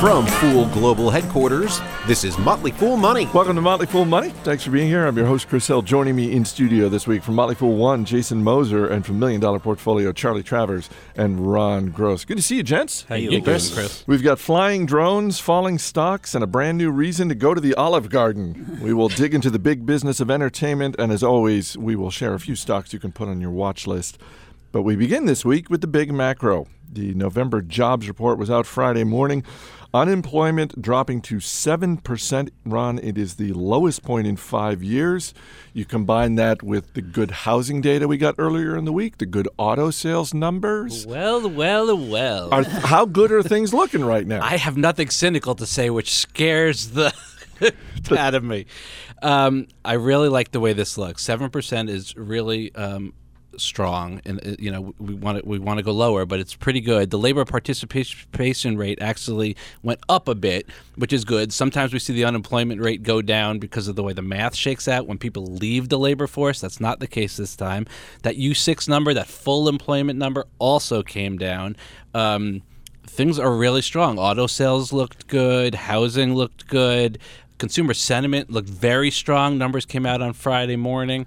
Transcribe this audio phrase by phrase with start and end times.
[0.00, 3.26] From Fool Global Headquarters, this is Motley Fool Money.
[3.34, 4.30] Welcome to Motley Fool Money.
[4.44, 5.04] Thanks for being here.
[5.04, 5.82] I'm your host, Chris Hill.
[5.82, 9.40] Joining me in studio this week from Motley Fool One, Jason Moser, and from Million
[9.40, 12.24] Dollar Portfolio, Charlie Travers and Ron Gross.
[12.24, 13.06] Good to see you, gents.
[13.08, 14.04] How you doing, Chris?
[14.06, 17.74] We've got flying drones, falling stocks, and a brand new reason to go to the
[17.74, 18.78] Olive Garden.
[18.80, 22.34] we will dig into the big business of entertainment, and as always, we will share
[22.34, 24.16] a few stocks you can put on your watch list.
[24.70, 26.68] But we begin this week with the big macro.
[26.90, 29.44] The November jobs report was out Friday morning.
[29.94, 32.50] Unemployment dropping to 7%.
[32.66, 35.32] Ron, it is the lowest point in five years.
[35.72, 39.24] You combine that with the good housing data we got earlier in the week, the
[39.24, 41.06] good auto sales numbers.
[41.06, 42.52] Well, well, well.
[42.52, 44.42] Are, how good are things looking right now?
[44.42, 47.14] I have nothing cynical to say, which scares the
[48.16, 48.66] out of me.
[49.22, 51.22] Um, I really like the way this looks.
[51.22, 53.14] Seven percent is really um,
[53.60, 56.54] strong, and uh, you know we want to we want to go lower, but it's
[56.54, 57.10] pretty good.
[57.10, 61.52] The labor participation rate actually went up a bit, which is good.
[61.52, 64.88] Sometimes we see the unemployment rate go down because of the way the math shakes
[64.88, 66.60] out when people leave the labor force.
[66.60, 67.86] That's not the case this time.
[68.22, 71.76] That U6 number, that full employment number, also came down.
[72.14, 72.62] Um,
[73.06, 74.18] things are really strong.
[74.18, 75.74] Auto sales looked good.
[75.74, 77.18] Housing looked good.
[77.58, 79.58] Consumer sentiment looked very strong.
[79.58, 81.26] Numbers came out on Friday morning.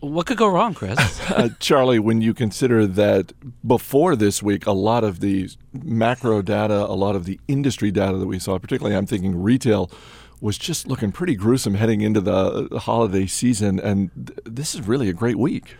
[0.00, 0.98] What could go wrong, Chris?
[1.30, 3.32] uh, Charlie, when you consider that
[3.66, 8.18] before this week, a lot of the macro data, a lot of the industry data
[8.18, 9.90] that we saw, particularly I'm thinking retail,
[10.40, 13.80] was just looking pretty gruesome heading into the holiday season.
[13.80, 15.76] And th- this is really a great week.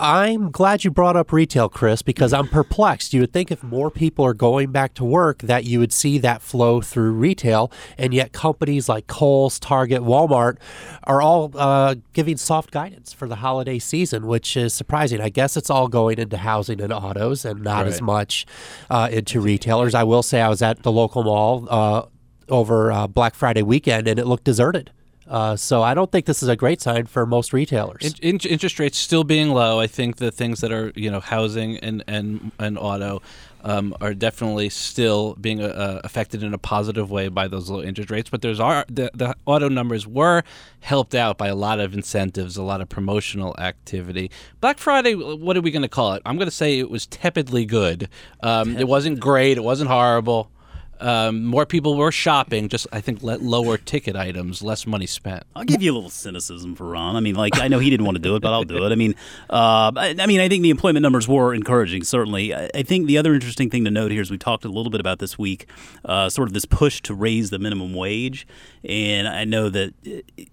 [0.00, 3.14] I'm glad you brought up retail, Chris, because I'm perplexed.
[3.14, 6.18] You would think if more people are going back to work that you would see
[6.18, 10.58] that flow through retail, and yet companies like Kohl's, Target, Walmart
[11.04, 15.20] are all uh, giving soft guidance for the holiday season, which is surprising.
[15.20, 18.46] I guess it's all going into housing and autos and not as much
[18.90, 19.94] uh, into retailers.
[19.94, 22.06] I will say I was at the local mall uh,
[22.48, 24.90] over uh, Black Friday weekend, and it looked deserted.
[25.26, 28.14] Uh, so I don't think this is a great sign for most retailers.
[28.20, 31.20] In, in, interest rates still being low, I think the things that are you know
[31.20, 33.22] housing and and and auto
[33.64, 38.10] um, are definitely still being uh, affected in a positive way by those low interest
[38.10, 38.28] rates.
[38.28, 40.42] But there's are the, the auto numbers were
[40.80, 44.30] helped out by a lot of incentives, a lot of promotional activity.
[44.60, 46.22] Black Friday, what are we going to call it?
[46.26, 48.08] I'm going to say it was tepidly good.
[48.42, 49.56] Um, it wasn't great.
[49.56, 50.50] It wasn't horrible.
[51.00, 55.44] Um, more people were shopping, just I think lower ticket items, less money spent.
[55.54, 57.16] I'll give you a little cynicism for Ron.
[57.16, 58.92] I mean, like I know he didn't want to do it, but I'll do it.
[58.92, 59.14] I mean,
[59.50, 62.04] uh, I, I mean, I think the employment numbers were encouraging.
[62.04, 64.68] Certainly, I, I think the other interesting thing to note here is we talked a
[64.68, 65.66] little bit about this week,
[66.04, 68.46] uh, sort of this push to raise the minimum wage,
[68.84, 69.94] and I know that.
[70.06, 70.44] uh,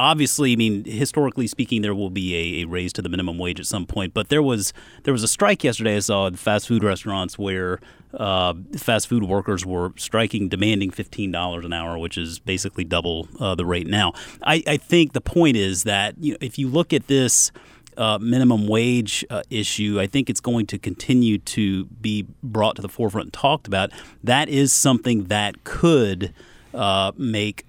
[0.00, 3.60] Obviously, I mean, historically speaking, there will be a, a raise to the minimum wage
[3.60, 4.14] at some point.
[4.14, 4.72] But there was
[5.02, 5.96] there was a strike yesterday.
[5.96, 7.80] I saw at fast food restaurants where
[8.14, 13.28] uh, fast food workers were striking, demanding fifteen dollars an hour, which is basically double
[13.38, 14.14] uh, the rate now.
[14.42, 17.52] I, I think the point is that you know, if you look at this
[17.98, 22.82] uh, minimum wage uh, issue, I think it's going to continue to be brought to
[22.82, 23.90] the forefront and talked about.
[24.24, 26.32] That is something that could
[26.72, 27.66] uh, make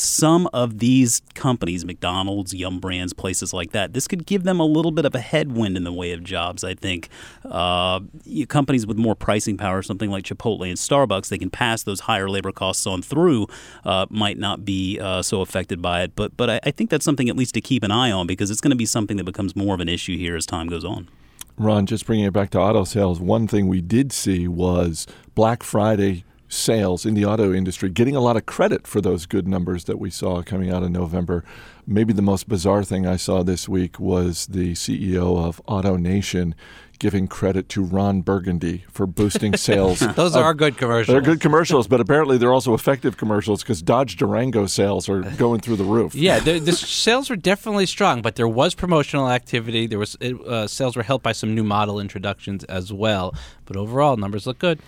[0.00, 4.64] some of these companies, McDonald's, Yum Brands, places like that, this could give them a
[4.64, 6.64] little bit of a headwind in the way of jobs.
[6.64, 7.08] I think
[7.44, 8.00] uh,
[8.48, 12.28] companies with more pricing power, something like Chipotle and Starbucks, they can pass those higher
[12.28, 13.46] labor costs on through.
[13.84, 17.04] Uh, might not be uh, so affected by it, but but I, I think that's
[17.04, 19.24] something at least to keep an eye on because it's going to be something that
[19.24, 21.08] becomes more of an issue here as time goes on.
[21.56, 25.06] Ron, just bringing it back to auto sales, one thing we did see was
[25.36, 29.48] Black Friday sales in the auto industry getting a lot of credit for those good
[29.48, 31.44] numbers that we saw coming out of November.
[31.86, 36.54] Maybe the most bizarre thing I saw this week was the CEO of Auto Nation
[37.00, 39.98] giving credit to Ron Burgundy for boosting sales.
[39.98, 41.12] Those of- are good commercials.
[41.12, 45.60] They're good commercials, but apparently they're also effective commercials because Dodge Durango sales are going
[45.60, 46.14] through the roof.
[46.14, 49.86] Yeah, the, the sales were definitely strong, but there was promotional activity.
[49.86, 53.34] There was it, uh, sales were helped by some new model introductions as well.
[53.66, 54.78] But overall, numbers look good.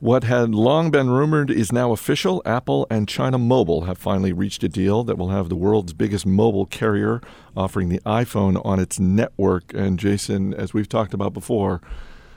[0.00, 2.42] What had long been rumored is now official.
[2.44, 6.26] Apple and China Mobile have finally reached a deal that will have the world's biggest
[6.26, 7.20] mobile carrier
[7.56, 9.72] offering the iPhone on its network.
[9.72, 11.80] And Jason, as we've talked about before,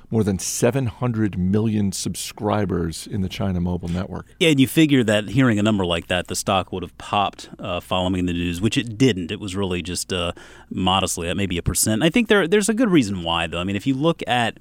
[0.10, 4.28] more than 700 million subscribers in the China Mobile network.
[4.40, 7.50] Yeah, and you figure that hearing a number like that, the stock would have popped
[7.60, 9.32] uh, following the news, which it didn't.
[9.32, 10.32] It was really just uh,
[10.70, 12.04] modestly at maybe a percent.
[12.04, 13.60] I think there there's a good reason why, though.
[13.60, 14.60] I mean, if you look at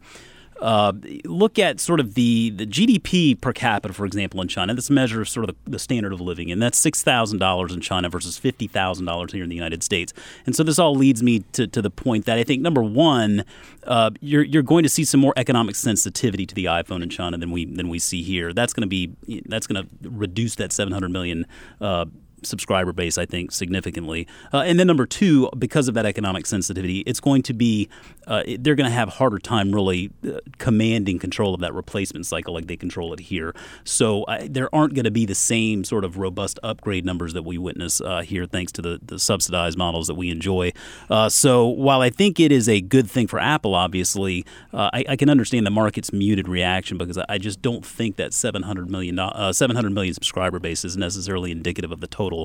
[0.61, 0.93] uh,
[1.25, 4.75] look at sort of the, the GDP per capita, for example, in China.
[4.75, 7.81] This measures sort of the, the standard of living, and that's six thousand dollars in
[7.81, 10.12] China versus fifty thousand dollars here in the United States.
[10.47, 13.44] And so this all leads me to, to the point that I think number one,
[13.85, 17.37] uh, you're you're going to see some more economic sensitivity to the iPhone in China
[17.37, 18.52] than we than we see here.
[18.52, 19.12] That's going to be
[19.47, 21.47] that's going to reduce that seven hundred million.
[21.81, 22.06] Uh,
[22.46, 24.26] subscriber base, I think, significantly.
[24.52, 27.88] Uh, and then number two, because of that economic sensitivity, it's going to be
[28.26, 32.54] uh, they're going to have harder time really uh, commanding control of that replacement cycle
[32.54, 33.54] like they control it here.
[33.84, 37.58] So there aren't going to be the same sort of robust upgrade numbers that we
[37.58, 40.72] witness uh, here, thanks to the, the, subsidized models that we enjoy.
[41.08, 45.04] Uh, so while I think it is a good thing for Apple, obviously, uh, I,
[45.10, 49.19] I, can understand the market's muted reaction because I just don't think that 700 million
[49.52, 52.36] 700 million subscriber base is necessarily indicative of the total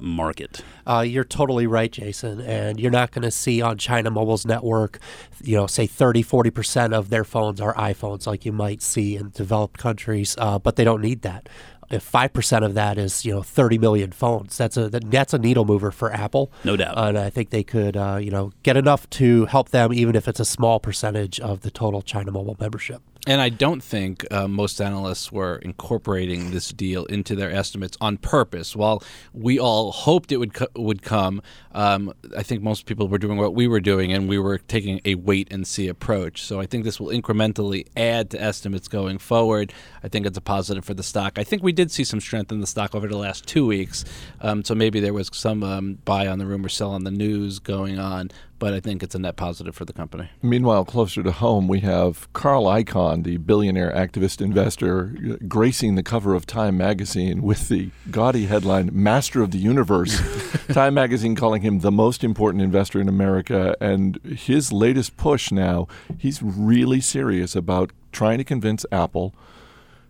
[0.00, 0.62] market.
[1.04, 5.00] you're totally right, Jason, and you're not going to see on China Mobile's network
[5.42, 9.30] you know, say 30, 40% of their phones are iPhones, like you might see in
[9.30, 11.48] developed countries, uh, but they don't need that.
[11.88, 15.38] If five percent of that is you know 30 million phones, that's a that's a
[15.38, 16.98] needle mover for Apple, no doubt.
[16.98, 20.16] Uh, and I think they could uh, you know get enough to help them, even
[20.16, 23.02] if it's a small percentage of the total China Mobile membership.
[23.28, 28.18] And I don't think uh, most analysts were incorporating this deal into their estimates on
[28.18, 28.76] purpose.
[28.76, 29.02] While
[29.32, 31.42] we all hoped it would co- would come,
[31.72, 35.00] um, I think most people were doing what we were doing, and we were taking
[35.04, 36.40] a wait and see approach.
[36.42, 39.72] So I think this will incrementally add to estimates going forward.
[40.04, 41.36] I think it's a positive for the stock.
[41.36, 44.04] I think we did see some strength in the stock over the last two weeks.
[44.40, 47.58] Um, so maybe there was some um, buy on the rumor, sell on the news
[47.58, 50.30] going on but I think it's a net positive for the company.
[50.42, 55.14] Meanwhile, closer to home, we have Carl Icahn, the billionaire activist investor,
[55.46, 60.20] gracing the cover of Time magazine with the gaudy headline Master of the Universe.
[60.68, 63.76] Time magazine calling him the most important investor in America.
[63.80, 65.86] And his latest push now,
[66.18, 69.34] he's really serious about trying to convince Apple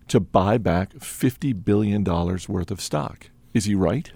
[0.09, 3.31] to buy back $50 billion worth of stock.
[3.53, 4.11] Is he right?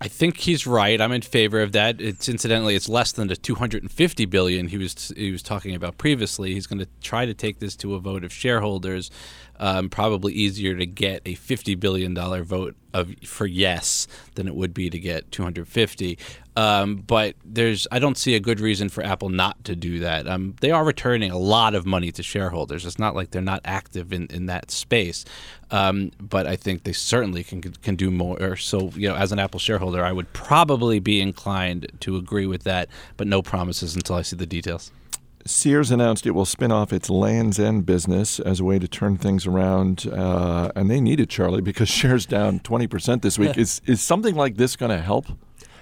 [0.00, 1.00] I think he's right.
[1.00, 2.00] I'm in favor of that.
[2.00, 6.54] It's incidentally, it's less than the 250 billion he was he was talking about previously.
[6.54, 9.10] He's going to try to take this to a vote of shareholders
[9.58, 14.54] um, probably easier to get a fifty billion dollar vote of for yes than it
[14.54, 16.18] would be to get two hundred fifty.
[16.58, 20.26] Um, but there's I don't see a good reason for Apple not to do that.
[20.26, 22.84] Um, they are returning a lot of money to shareholders.
[22.84, 25.24] It's not like they're not active in, in that space.
[25.70, 28.56] Um, but I think they certainly can can do more.
[28.56, 32.64] So you know, as an Apple shareholder, I would probably be inclined to agree with
[32.64, 34.90] that, but no promises until I see the details.
[35.46, 39.16] Sears announced it will spin off its Land's End business as a way to turn
[39.16, 43.56] things around, uh, and they need it, Charlie, because shares down twenty percent this week.
[43.64, 45.26] is is something like this going to help?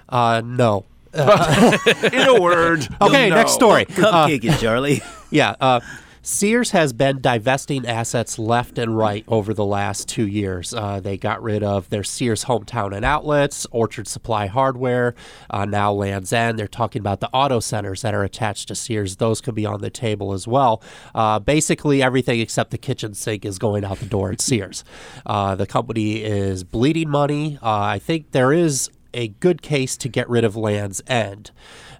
[0.09, 0.85] Uh, no.
[1.15, 2.87] In a word.
[3.01, 3.37] Okay, no.
[3.37, 3.87] next story.
[3.87, 5.03] Cupcake it, Charlie.
[5.31, 5.57] Yeah.
[5.61, 5.81] Uh,
[6.23, 10.75] Sears has been divesting assets left and right over the last two years.
[10.75, 15.15] Uh, they got rid of their Sears hometown and outlets, Orchard Supply Hardware,
[15.51, 16.59] uh, now Land's End.
[16.59, 19.17] They're talking about the auto centers that are attached to Sears.
[19.17, 20.83] Those could be on the table as well.
[21.15, 24.83] Uh, basically, everything except the kitchen sink is going out the door at Sears.
[25.27, 27.57] Uh, the company is bleeding money.
[27.63, 31.51] Uh, I think there is a good case to get rid of Land's End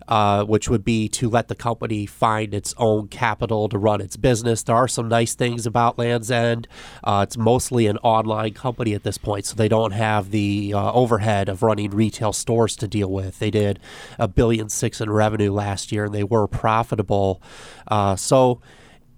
[0.09, 4.17] uh, which would be to let the company find its own capital to run its
[4.17, 4.63] business.
[4.63, 6.69] There are some nice things about Land's End.
[7.03, 10.93] Uh, it's mostly an online company at this point, so they don't have the uh,
[10.93, 13.39] overhead of running retail stores to deal with.
[13.39, 13.79] They did
[14.19, 17.43] a billion six in revenue last year, and they were profitable.
[17.89, 18.61] Uh, so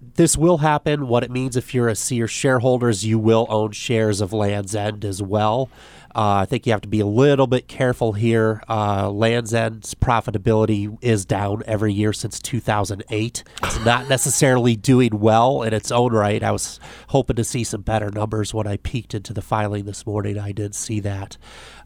[0.00, 1.08] this will happen.
[1.08, 4.74] What it means if you're a Sears shareholder is you will own shares of Land's
[4.74, 5.68] End as well.
[6.14, 8.62] Uh, I think you have to be a little bit careful here.
[8.68, 13.44] Uh, Land's End's profitability is down every year since 2008.
[13.62, 16.42] It's not necessarily doing well in its own right.
[16.42, 20.06] I was hoping to see some better numbers when I peeked into the filing this
[20.06, 20.38] morning.
[20.38, 21.36] I did see that.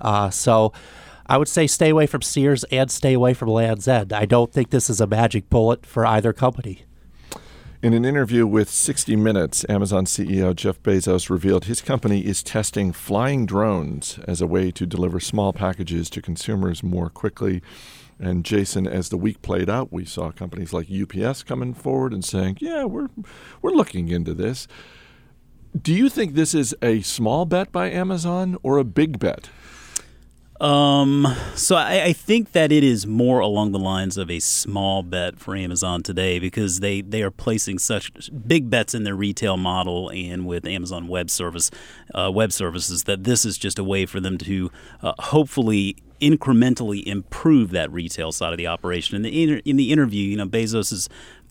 [0.00, 0.72] Uh, so.
[1.24, 4.12] I would say stay away from Sears and stay away from Land's End.
[4.12, 6.84] I don't think this is a magic bullet for either company.
[7.82, 12.92] In an interview with 60 Minutes, Amazon CEO Jeff Bezos revealed his company is testing
[12.92, 17.60] flying drones as a way to deliver small packages to consumers more quickly.
[18.20, 22.24] And Jason, as the week played out, we saw companies like UPS coming forward and
[22.24, 23.08] saying, "Yeah, we're
[23.62, 24.68] we're looking into this."
[25.76, 29.50] Do you think this is a small bet by Amazon or a big bet?
[30.62, 31.26] Um,
[31.56, 35.40] so I, I, think that it is more along the lines of a small bet
[35.40, 40.08] for Amazon today because they, they are placing such big bets in their retail model
[40.10, 41.68] and with Amazon Web Service,
[42.14, 44.70] uh, web services that this is just a way for them to
[45.02, 49.16] uh, hopefully incrementally improve that retail side of the operation.
[49.16, 51.08] In the inter- in the interview, you know, Bezos is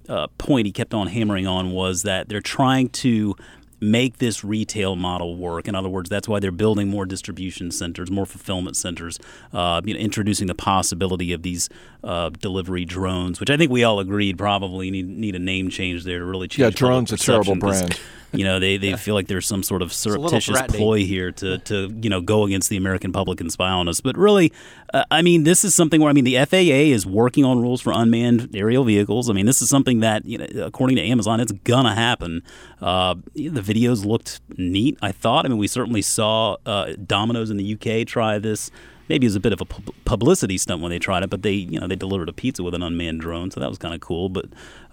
[0.07, 3.35] uh, point he kept on hammering on was that they're trying to
[3.81, 5.67] make this retail model work.
[5.67, 9.19] In other words, that's why they're building more distribution centers, more fulfillment centers,
[9.53, 11.67] uh, you know, introducing the possibility of these
[12.03, 16.03] uh, delivery drones, which I think we all agreed probably need, need a name change
[16.03, 16.59] there to really change.
[16.59, 17.99] Yeah, drone's a terrible brand.
[18.33, 21.93] You know, they, they feel like there's some sort of surreptitious ploy here to, to
[22.01, 23.99] you know go against the American public and spy on us.
[23.99, 24.53] But really,
[24.93, 27.81] uh, I mean, this is something where I mean the FAA is working on rules
[27.81, 29.29] for unmanned aerial vehicles.
[29.29, 32.41] I mean, this is something that you know, according to Amazon, it's gonna happen.
[32.79, 34.97] Uh, the videos looked neat.
[35.01, 35.45] I thought.
[35.45, 38.71] I mean, we certainly saw uh, Domino's in the UK try this.
[39.09, 39.65] Maybe it was a bit of a
[40.05, 42.73] publicity stunt when they tried it, but they, you know, they delivered a pizza with
[42.73, 44.29] an unmanned drone, so that was kind of cool.
[44.29, 44.45] But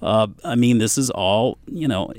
[0.02, 2.12] uh, I mean, this is all, you know,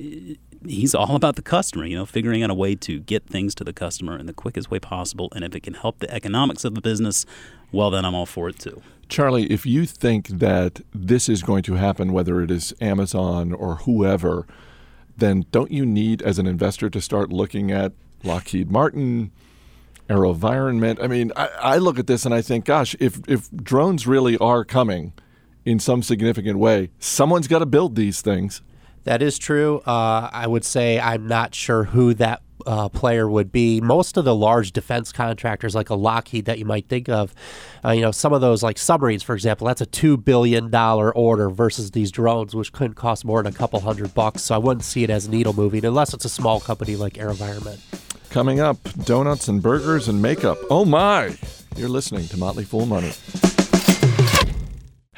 [0.66, 3.63] he's all about the customer, you know, figuring out a way to get things to
[3.63, 5.30] the customer in the quickest way possible.
[5.36, 7.25] And if it can help the economics of the business,
[7.72, 8.82] well, then I'm all for it too.
[9.08, 13.78] Charlie, if you think that this is going to happen, whether it is Amazon or
[13.78, 14.46] whoever,
[15.18, 17.92] then don't you need, as an investor, to start looking at
[18.24, 19.32] Lockheed Martin,
[20.10, 21.01] AeroVironment?
[21.01, 24.38] I mean, I, I look at this and I think, gosh, if if drones really
[24.38, 25.13] are coming
[25.66, 28.62] in some significant way, someone's got to build these things.
[29.03, 29.79] That is true.
[29.79, 33.82] Uh, I would say I'm not sure who that uh, player would be.
[33.82, 37.34] Most of the large defense contractors, like a Lockheed that you might think of,
[37.84, 41.13] uh, you know, some of those like submarines, for example, that's a two billion dollar
[41.15, 44.44] order versus these drones, which couldn't cost more than a couple hundred bucks.
[44.44, 47.79] So I wouldn't see it as needle moving unless it's a small company like AeroVironment.
[48.29, 50.58] Coming up, donuts and burgers and makeup.
[50.70, 51.36] Oh my!
[51.75, 53.13] You're listening to Motley Fool Money.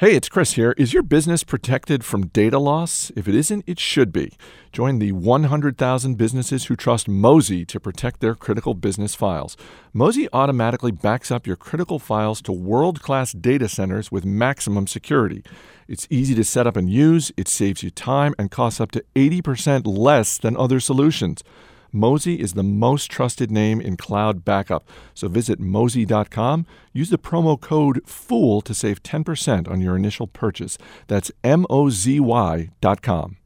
[0.02, 0.74] Hey, it's Chris here.
[0.76, 3.12] Is your business protected from data loss?
[3.14, 4.36] If it isn't, it should be.
[4.72, 9.56] Join the 100,000 businesses who trust Mozy to protect their critical business files.
[9.92, 15.44] Mozy automatically backs up your critical files to world class data centers with maximum security.
[15.86, 19.04] It's easy to set up and use, it saves you time, and costs up to
[19.14, 21.44] 80% less than other solutions.
[21.92, 24.88] Mozy is the most trusted name in cloud backup.
[25.14, 26.66] So visit Mozy.com.
[26.92, 30.78] Use the promo code FOOL to save 10% on your initial purchase.
[31.06, 33.36] That's M O Z Y.com.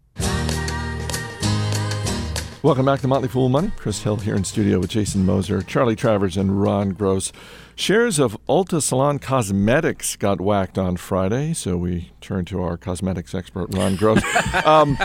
[2.66, 3.70] Welcome back to Motley Fool Money.
[3.76, 7.30] Chris Hill here in studio with Jason Moser, Charlie Travers, and Ron Gross.
[7.76, 13.36] Shares of Ulta Salon Cosmetics got whacked on Friday, so we turn to our cosmetics
[13.36, 14.18] expert, Ron Gross.
[14.64, 14.96] um,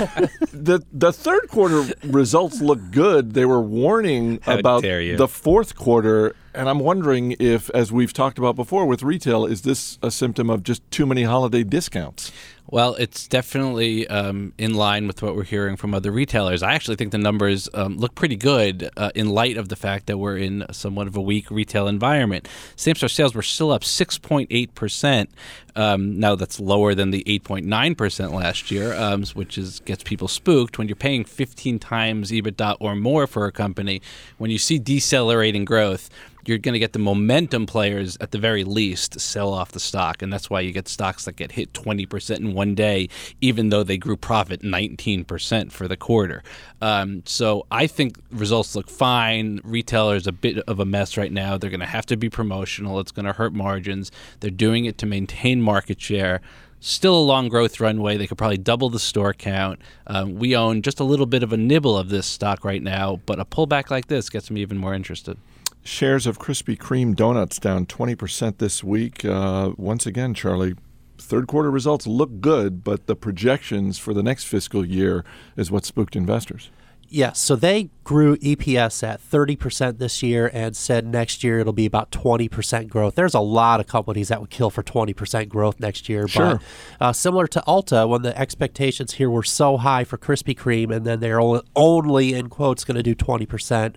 [0.51, 3.33] the the third quarter results look good.
[3.33, 8.37] They were warning How about the fourth quarter, and I'm wondering if, as we've talked
[8.37, 12.31] about before with retail, is this a symptom of just too many holiday discounts?
[12.67, 16.63] Well, it's definitely um, in line with what we're hearing from other retailers.
[16.63, 20.07] I actually think the numbers um, look pretty good uh, in light of the fact
[20.07, 22.47] that we're in somewhat of a weak retail environment.
[22.75, 25.27] Same store sales were still up 6.8%.
[25.75, 30.77] Um, now that's lower than the 8.9% last year, um, which is gets people spooked.
[30.77, 34.01] When you're paying 15 times EBITDA or more for a company,
[34.37, 36.09] when you see decelerating growth,
[36.45, 40.21] you're going to get the momentum players at the very least sell off the stock,
[40.21, 43.09] and that's why you get stocks that get hit 20% in one day,
[43.41, 46.43] even though they grew profit 19% for the quarter.
[46.81, 49.61] Um, so I think results look fine.
[49.63, 51.57] Retailers a bit of a mess right now.
[51.57, 52.99] They're going to have to be promotional.
[52.99, 54.11] It's going to hurt margins.
[54.39, 56.41] They're doing it to maintain market share.
[56.79, 58.17] Still a long growth runway.
[58.17, 59.79] They could probably double the store count.
[60.07, 63.21] Um, we own just a little bit of a nibble of this stock right now,
[63.25, 65.37] but a pullback like this gets me even more interested.
[65.83, 69.25] Shares of Krispy Kreme donuts down 20% this week.
[69.25, 70.75] Uh, once again, Charlie,
[71.17, 75.23] third quarter results look good, but the projections for the next fiscal year
[75.55, 76.69] is what spooked investors.
[77.13, 81.85] Yes, so they grew EPS at 30% this year and said next year it'll be
[81.85, 83.15] about 20% growth.
[83.15, 86.25] There's a lot of companies that would kill for 20% growth next year.
[86.25, 86.61] Sure.
[86.99, 90.95] But uh, similar to Ulta, when the expectations here were so high for Krispy Kreme
[90.95, 93.95] and then they're only, only in quotes, going to do 20%,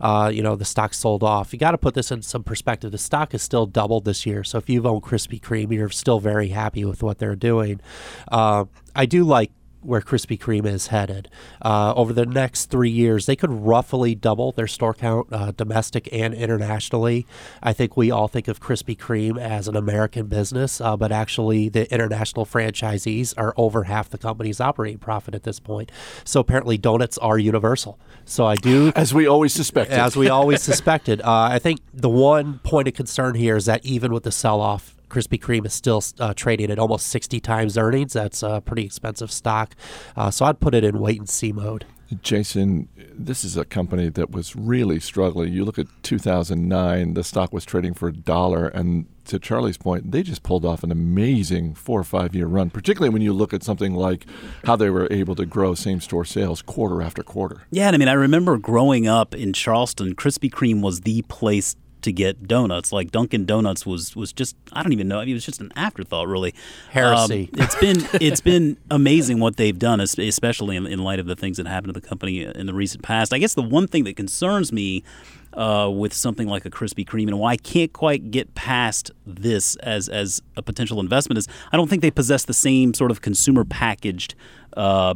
[0.00, 1.52] uh, you know, the stock sold off.
[1.52, 2.90] You got to put this in some perspective.
[2.90, 4.42] The stock is still doubled this year.
[4.42, 7.80] So if you've owned Krispy Kreme, you're still very happy with what they're doing.
[8.26, 8.64] Uh,
[8.96, 9.52] I do like
[9.86, 11.28] where Krispy Kreme is headed.
[11.62, 16.08] Uh, over the next three years, they could roughly double their store count, uh, domestic
[16.12, 17.26] and internationally.
[17.62, 21.68] I think we all think of Krispy Kreme as an American business, uh, but actually,
[21.68, 25.90] the international franchisees are over half the company's operating profit at this point.
[26.24, 27.98] So apparently, donuts are universal.
[28.24, 29.98] So I do As we always suspected.
[29.98, 31.20] as we always suspected.
[31.20, 34.60] Uh, I think the one point of concern here is that even with the sell
[34.60, 38.12] off, Krispy Kreme is still uh, trading at almost 60 times earnings.
[38.12, 39.74] That's a pretty expensive stock.
[40.14, 41.86] Uh, so I'd put it in wait and see mode.
[42.22, 45.54] Jason, this is a company that was really struggling.
[45.54, 50.12] You look at 2009, the stock was trading for a dollar, and to Charlie's point,
[50.12, 53.54] they just pulled off an amazing four or five year run, particularly when you look
[53.54, 54.26] at something like
[54.64, 57.62] how they were able to grow same store sales quarter after quarter.
[57.70, 61.74] Yeah, and I mean, I remember growing up in Charleston, Krispy Kreme was the place
[62.06, 62.92] to get donuts.
[62.92, 65.18] Like Dunkin' Donuts was was just I don't even know.
[65.18, 66.54] I mean, it was just an afterthought, really.
[66.90, 67.50] Heresy.
[67.52, 71.36] Um, it's been it's been amazing what they've done, especially in, in light of the
[71.36, 73.34] things that happened to the company in the recent past.
[73.34, 75.04] I guess the one thing that concerns me.
[75.52, 79.74] Uh, with something like a Krispy Kreme, and why I can't quite get past this
[79.76, 83.22] as as a potential investment is I don't think they possess the same sort of
[83.22, 84.34] consumer packaged
[84.76, 85.14] uh,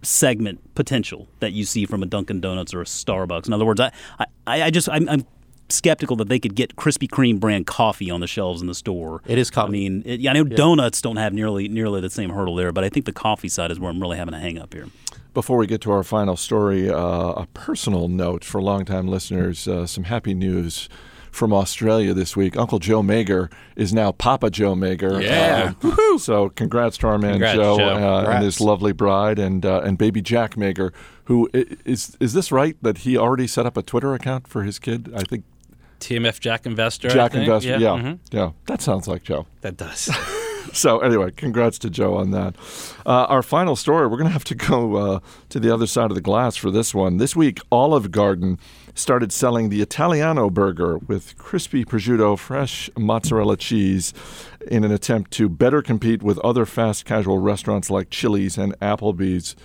[0.00, 3.48] segment potential that you see from a Dunkin' Donuts or a Starbucks.
[3.48, 3.92] In other words, I,
[4.46, 5.26] I, I just I'm, I'm
[5.72, 9.22] skeptical that they could get Krispy Kreme brand coffee on the shelves in the store.
[9.26, 12.30] It is I mean, it, yeah, I know donuts don't have nearly nearly the same
[12.30, 14.58] hurdle there, but I think the coffee side is where I'm really having a hang
[14.58, 14.86] up here.
[15.34, 19.86] Before we get to our final story, uh, a personal note for longtime listeners uh,
[19.86, 20.88] some happy news
[21.30, 22.56] from Australia this week.
[22.56, 25.22] Uncle Joe Magyer is now Papa Joe Magyer.
[25.22, 25.74] Yeah.
[25.82, 27.88] Uh, so congrats to our man Congrats, Joe, Joe.
[27.88, 30.92] Uh, and his lovely bride and uh, and baby Jack Magyer.
[31.24, 34.64] Who is is is this right that he already set up a Twitter account for
[34.64, 35.12] his kid?
[35.14, 35.44] I think
[36.00, 37.08] TMF Jack Investor.
[37.08, 37.34] Jack.
[37.34, 37.78] Investor.
[37.78, 38.18] Yeah, mhm.
[38.30, 39.46] yeah, that sounds like Joe.
[39.60, 40.10] that does.
[40.72, 42.54] So anyway, congrats to Joe on that.
[43.04, 44.06] Uh, our final story.
[44.06, 46.70] We're going to have to go uh, to the other side of the glass for
[46.70, 47.16] this one.
[47.16, 48.58] This week, Olive Garden
[48.94, 54.12] started selling the Italiano burger with crispy prosciutto, fresh mozzarella cheese,
[54.66, 59.56] in an attempt to better compete with other fast casual restaurants like Chili's and Applebee's.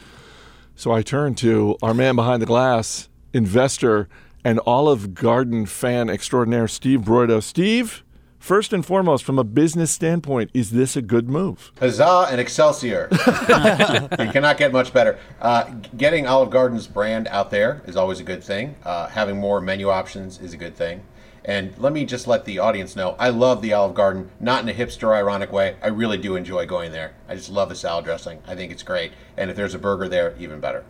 [0.76, 4.10] So I turn to our man behind the glass, investor
[4.46, 7.42] and Olive Garden fan extraordinaire, Steve Broido.
[7.42, 8.04] Steve.
[8.38, 11.72] First and foremost, from a business standpoint, is this a good move?
[11.80, 13.08] Huzzah and Excelsior.
[13.12, 15.18] you cannot get much better.
[15.42, 15.64] Uh,
[15.98, 18.76] getting Olive Garden's brand out there is always a good thing.
[18.84, 21.02] Uh, having more menu options is a good thing.
[21.44, 24.70] And let me just let the audience know I love the Olive Garden, not in
[24.70, 25.76] a hipster, ironic way.
[25.82, 27.16] I really do enjoy going there.
[27.28, 28.44] I just love the salad dressing.
[28.46, 29.14] I think it's great.
[29.38, 30.84] And if there's a burger there, even better.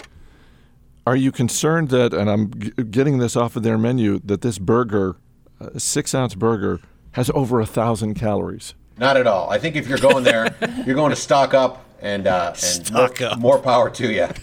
[1.07, 4.57] Are you concerned that, and I'm g- getting this off of their menu, that this
[4.57, 5.17] burger,
[5.59, 6.79] a six ounce burger,
[7.11, 8.73] has over a thousand calories?
[8.97, 9.49] Not at all.
[9.49, 13.19] I think if you're going there, you're going to stock up and, uh, and Stock
[13.19, 13.39] more, up.
[13.39, 14.27] more power to you.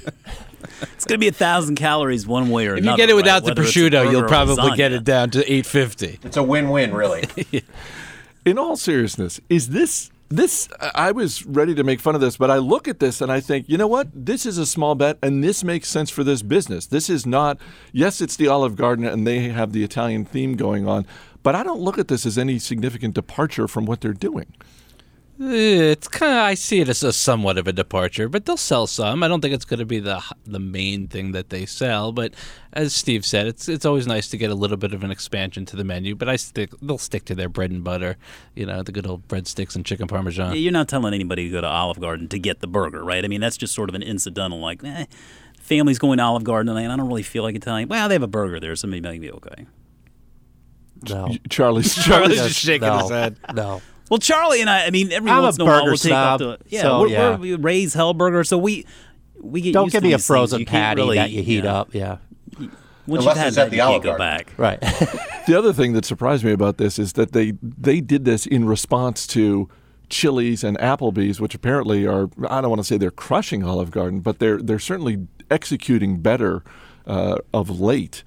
[0.95, 2.95] It's going to be a thousand calories one way or If another.
[2.95, 3.17] If you get it right?
[3.17, 6.19] without the Whether prosciutto, you'll probably get it down to 850.
[6.25, 7.25] It's a win win, really.
[8.45, 10.69] In all seriousness, is this this?
[10.95, 13.41] I was ready to make fun of this, but I look at this and I
[13.41, 14.09] think, you know what?
[14.15, 16.87] This is a small bet, and this makes sense for this business.
[16.87, 17.59] This is not.
[17.93, 21.07] Yes, it's the Olive Garden, and they have the Italian theme going on,
[21.43, 24.55] but I don't look at this as any significant departure from what they're doing.
[25.43, 28.57] Eh, It's kind of I see it as a somewhat of a departure, but they'll
[28.57, 29.23] sell some.
[29.23, 32.35] I don't think it's going to be the the main thing that they sell, but
[32.73, 35.65] as Steve said, it's it's always nice to get a little bit of an expansion
[35.67, 36.15] to the menu.
[36.15, 38.17] But I stick they'll stick to their bread and butter,
[38.55, 40.53] you know, the good old breadsticks and chicken parmesan.
[40.53, 43.25] Yeah, You're not telling anybody to go to Olive Garden to get the burger, right?
[43.25, 45.07] I mean, that's just sort of an incidental, like, eh,
[45.61, 47.89] family's going to Olive Garden and I don't really feel like Italian.
[47.89, 49.67] Well, they have a burger there, so maybe I can be okay.
[51.09, 51.35] No.
[51.49, 53.37] Charlie's Charlie's Charlie's just shaking no, his head.
[53.55, 53.83] No.
[54.13, 55.97] Well, Charlie and I, I mean, every I'm a once in a while burger we'll
[55.97, 57.31] take snob, off the yeah, so, we're, yeah.
[57.31, 58.85] We're, we raise Hellburger, so we
[59.41, 60.27] we get Don't used give to me a these things.
[60.27, 61.75] frozen You patty really- that you heat yeah.
[61.75, 61.95] up.
[61.95, 62.19] Yeah.
[62.59, 62.75] Once
[63.07, 64.47] Unless you've had it's at that, the you Olive can't go Garden.
[64.47, 64.53] back.
[64.59, 65.19] Right.
[65.47, 68.67] The other thing that surprised me about this is that they they did this in
[68.67, 69.69] response to
[70.11, 74.21] Chili's and Applebee's, which apparently are I don't want to say they're crushing Olive Garden,
[74.21, 76.63] but they're they're certainly executing better
[77.07, 78.25] uh, of late.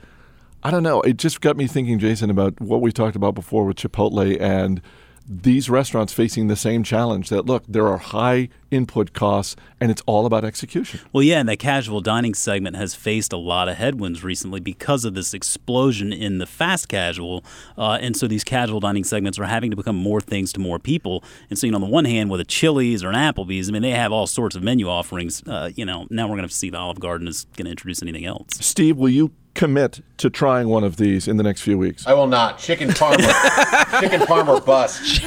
[0.63, 1.01] I don't know.
[1.03, 4.81] It just got me thinking, Jason, about what we talked about before with Chipotle and
[5.27, 7.29] these restaurants facing the same challenge.
[7.29, 10.99] That look, there are high input costs, and it's all about execution.
[11.11, 15.05] Well, yeah, and the casual dining segment has faced a lot of headwinds recently because
[15.05, 17.43] of this explosion in the fast casual.
[17.77, 20.79] Uh, and so these casual dining segments are having to become more things to more
[20.79, 21.23] people.
[21.49, 23.71] And so, you know, on the one hand, with a Chili's or an Applebee's, I
[23.71, 25.41] mean, they have all sorts of menu offerings.
[25.47, 28.01] Uh, you know, now we're going to see the Olive Garden is going to introduce
[28.01, 28.47] anything else.
[28.59, 32.05] Steve, will you commit to trying one of these in the next few weeks?
[32.05, 32.59] I will not.
[32.59, 33.17] Chicken Parmer.
[33.99, 35.23] Chicken Parmer bust.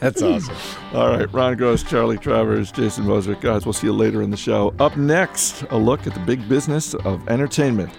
[0.00, 0.54] That's awesome.
[0.92, 3.34] All right, Ron Gross, Charlie Travers, Jason Moser.
[3.36, 4.74] Guys, we'll see you later in the show.
[4.78, 7.90] Up next, a look at the big business of entertainment.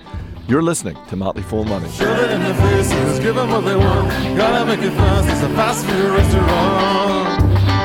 [0.48, 1.90] You're listening to Motley Fool Money.
[1.92, 4.10] Shove it in their faces, give them what they want.
[4.38, 7.83] Gotta make it fast, it's a fast food restaurant.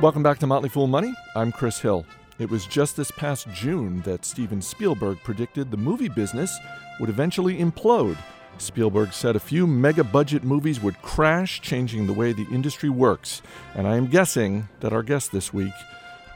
[0.00, 1.14] Welcome back to Motley Fool Money.
[1.36, 2.06] I'm Chris Hill.
[2.38, 6.58] It was just this past June that Steven Spielberg predicted the movie business
[6.98, 8.16] would eventually implode
[8.60, 13.42] Spielberg said a few mega budget movies would crash, changing the way the industry works.
[13.74, 15.72] And I am guessing that our guest this week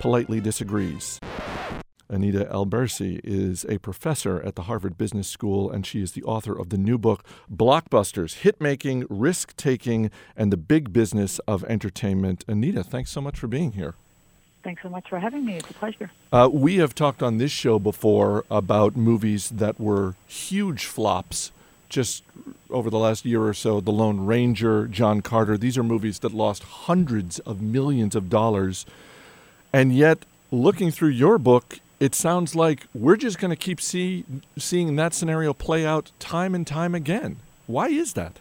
[0.01, 1.21] politely disagrees.
[2.09, 6.59] Anita Elberse is a professor at the Harvard Business School, and she is the author
[6.59, 12.45] of the new book, Blockbusters Hit Making, Risk Taking, and the Big Business of Entertainment.
[12.47, 13.95] Anita, thanks so much for being here.
[14.63, 15.57] Thanks so much for having me.
[15.57, 16.11] It's a pleasure.
[16.33, 21.53] Uh, we have talked on this show before about movies that were huge flops
[21.91, 22.25] just
[22.71, 23.81] over the last year or so.
[23.81, 28.87] The Lone Ranger, John Carter, these are movies that lost hundreds of millions of dollars.
[29.73, 34.27] And yet, looking through your book, it sounds like we're just going to keep see,
[34.59, 37.39] seeing that scenario play out time and time again.
[37.67, 38.41] Why is that?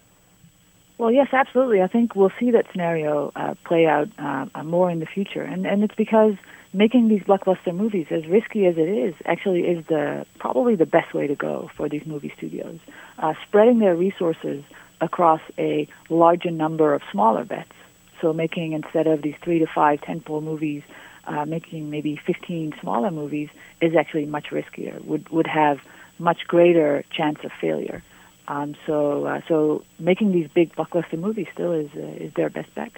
[0.97, 1.81] Well, yes, absolutely.
[1.81, 5.65] I think we'll see that scenario uh, play out uh, more in the future, and
[5.65, 6.33] and it's because
[6.73, 11.13] making these blockbuster movies, as risky as it is, actually is the probably the best
[11.13, 12.79] way to go for these movie studios.
[13.17, 14.61] Uh, spreading their resources
[14.99, 17.71] across a larger number of smaller bets.
[18.19, 20.83] So making instead of these three to five tentpole movies,
[21.25, 23.49] uh, making maybe 15 smaller movies
[23.81, 25.03] is actually much riskier.
[25.05, 25.79] Would would have
[26.19, 28.03] much greater chance of failure.
[28.47, 32.73] Um, so uh, so making these big blockbuster movies still is uh, is their best
[32.75, 32.91] bet.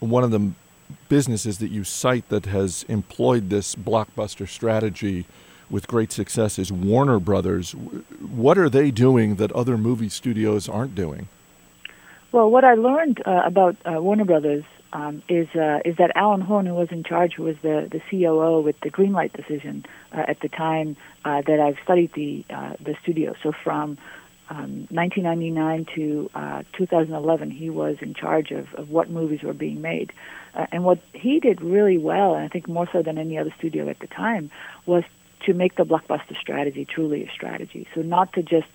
[0.00, 0.52] One of the
[1.08, 5.26] businesses that you cite that has employed this blockbuster strategy
[5.70, 7.72] with great success is Warner Brothers.
[7.72, 11.28] What are they doing that other movie studios aren't doing?
[12.32, 16.40] Well, what I learned uh, about uh, Warner Brothers um, is uh, is that Alan
[16.40, 20.24] Horn, who was in charge, who was the the COO with the Greenlight decision uh,
[20.28, 23.34] at the time uh, that I've studied the uh, the studio.
[23.42, 23.98] So from
[24.50, 29.80] um, 1999 to uh, 2011, he was in charge of, of what movies were being
[29.80, 30.12] made.
[30.54, 33.54] Uh, and what he did really well, and I think more so than any other
[33.58, 34.50] studio at the time,
[34.86, 35.04] was
[35.46, 37.86] to make the blockbuster strategy truly a strategy.
[37.94, 38.66] So not to just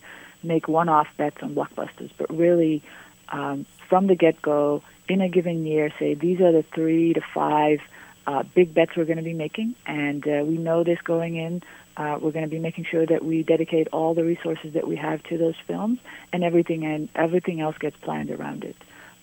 [0.43, 2.81] make one-off bets on blockbusters, but really
[3.29, 7.79] um, from the get-go in a given year say these are the three to five
[8.27, 11.61] uh, big bets we're going to be making, and uh, we know this going in.
[11.95, 14.95] Uh, we're going to be making sure that we dedicate all the resources that we
[14.95, 15.99] have to those films,
[16.33, 18.75] and everything and everything else gets planned around it.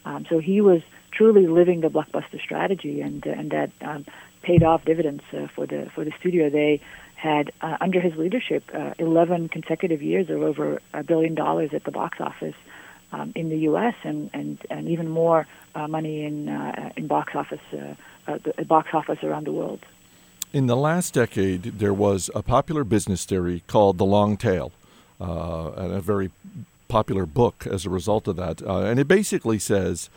[0.04, 4.06] Um, so he was truly living the blockbuster strategy, and and that um,
[4.42, 6.48] paid off dividends uh, for the for the studio.
[6.48, 6.80] They
[7.16, 11.84] had uh, under his leadership uh, 11 consecutive years of over a billion dollars at
[11.84, 12.56] the box office
[13.12, 13.94] um, in the U.S.
[14.02, 17.94] and and and even more uh, money in uh, in box office uh,
[18.26, 19.80] uh, the box office around the world.
[20.52, 24.72] In the last decade, there was a popular business theory called the long tail,
[25.20, 26.30] uh, and a very
[26.88, 28.62] popular book as a result of that.
[28.62, 30.10] Uh, and it basically says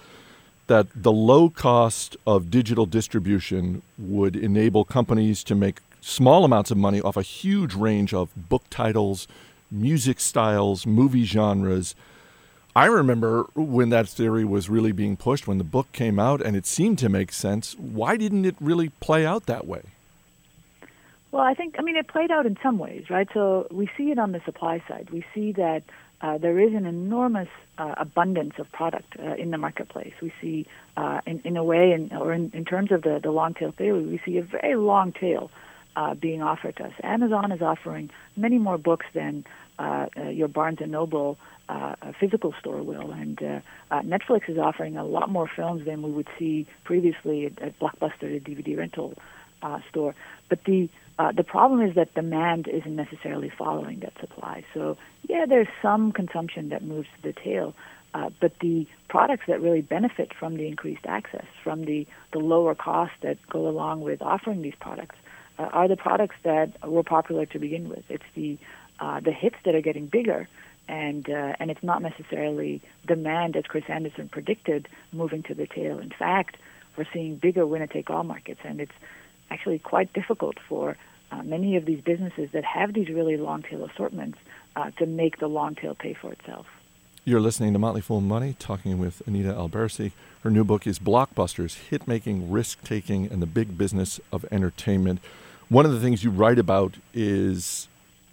[0.67, 6.77] that the low cost of digital distribution would enable companies to make small amounts of
[6.77, 9.27] money off a huge range of book titles,
[9.71, 11.95] music styles, movie genres.
[12.75, 16.57] I remember when that theory was really being pushed, when the book came out, and
[16.57, 17.73] it seemed to make sense.
[17.75, 19.83] Why didn't it really play out that way?
[21.31, 23.29] Well, I think, I mean, it played out in some ways, right?
[23.33, 25.09] So we see it on the supply side.
[25.09, 25.83] We see that
[26.19, 30.13] uh, there is an enormous uh, abundance of product uh, in the marketplace.
[30.21, 33.31] We see, uh, in, in a way, in, or in, in terms of the, the
[33.31, 35.49] long tail theory, we see a very long tail
[35.95, 36.93] uh, being offered to us.
[37.03, 39.45] Amazon is offering many more books than
[39.79, 41.38] uh, your Barnes and Noble
[41.69, 43.60] uh, physical store will, and uh,
[43.91, 47.80] uh, Netflix is offering a lot more films than we would see previously at, at
[47.80, 49.15] Blockbuster, the DVD rental
[49.62, 50.15] uh, store.
[50.49, 54.65] But the uh, the problem is that demand isn't necessarily following that supply.
[54.73, 54.97] So
[55.28, 57.73] yeah, there's some consumption that moves to the tail,
[58.13, 62.75] uh, but the products that really benefit from the increased access, from the the lower
[62.75, 65.15] costs that go along with offering these products,
[65.58, 68.04] uh, are the products that were popular to begin with.
[68.10, 68.58] It's the
[68.99, 70.47] uh, the hits that are getting bigger,
[70.88, 76.00] and uh, and it's not necessarily demand, as Chris Anderson predicted, moving to the tail.
[76.00, 76.58] In fact,
[76.98, 78.91] we're seeing bigger winner-take-all markets, and it's
[79.50, 80.98] actually quite difficult for
[81.32, 84.38] uh, many of these businesses that have these really long-tail assortments
[84.76, 86.67] uh, to make the long tail pay for itself.
[87.26, 90.12] You're listening to Motley Fool Money, talking with Anita Elberse.
[90.43, 95.19] Her new book is Blockbusters Hit Making, Risk Taking, and the Big Business of Entertainment.
[95.67, 97.88] One of the things you write about is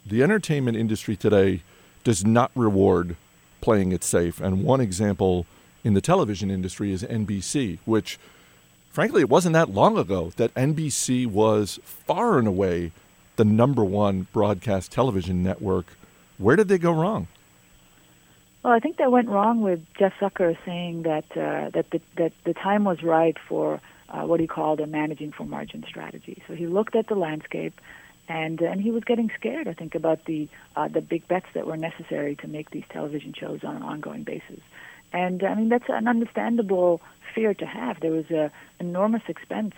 [0.04, 1.62] the entertainment industry today
[2.04, 3.16] does not reward
[3.60, 4.40] playing it safe.
[4.40, 5.46] And one example
[5.84, 8.18] in the television industry is NBC, which,
[8.90, 12.92] frankly, it wasn't that long ago that NBC was far and away
[13.36, 15.86] the number one broadcast television network.
[16.38, 17.28] Where did they go wrong?
[18.62, 22.32] Well, I think they went wrong with Jeff Zucker saying that uh, that the, that
[22.44, 26.42] the time was right for uh, what he called a managing for margin strategy.
[26.46, 27.80] So he looked at the landscape
[28.28, 31.66] and and he was getting scared, I think, about the uh, the big bets that
[31.66, 34.60] were necessary to make these television shows on an ongoing basis.
[35.12, 37.00] And I mean, that's an understandable
[37.34, 38.00] fear to have.
[38.00, 39.74] There was a enormous expense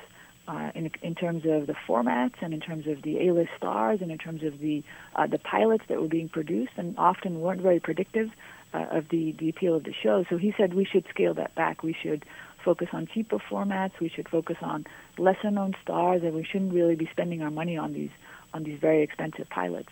[0.47, 4.11] uh, in in terms of the formats and in terms of the A-list stars and
[4.11, 4.83] in terms of the
[5.17, 8.31] uh, the pilots that were being produced and often weren't very predictive
[8.75, 10.25] uh, of the the appeal of the show.
[10.29, 11.83] So he said we should scale that back.
[11.83, 12.25] We should
[12.65, 13.93] focus on cheaper formats.
[14.01, 14.87] We should focus on
[15.19, 18.11] lesser known stars, and we shouldn't really be spending our money on these
[18.55, 19.91] on these very expensive pilots.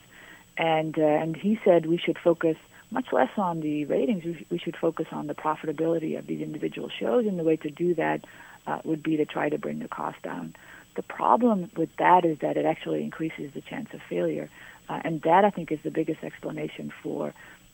[0.56, 2.56] And uh, and he said we should focus
[2.90, 4.24] much less on the ratings.
[4.24, 7.70] We, we should focus on the profitability of these individual shows, and the way to
[7.70, 8.24] do that
[8.66, 10.54] uh, would be to try to bring the cost down.
[10.94, 14.50] The problem with that is that it actually increases the chance of failure,
[14.88, 17.32] uh, and that I think is the biggest explanation for